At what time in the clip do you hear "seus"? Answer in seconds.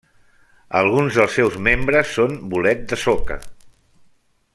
1.39-1.57